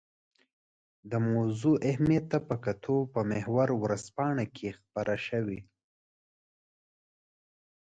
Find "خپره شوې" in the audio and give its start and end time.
4.79-5.59